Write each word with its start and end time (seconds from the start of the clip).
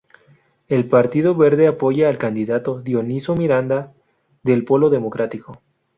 El 0.67 0.89
Partido 0.89 1.35
Verde 1.35 1.67
apoya 1.67 2.09
al 2.09 2.17
candidato 2.17 2.81
Dionisio 2.81 3.35
Miranda 3.35 3.93
del 4.41 4.65
Polo 4.65 4.89
Democrático. 4.89 5.61